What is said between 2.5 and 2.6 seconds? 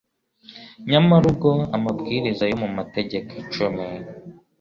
yo